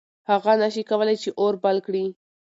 [0.29, 2.05] هغه نه شي کولی چې اور بل کړي.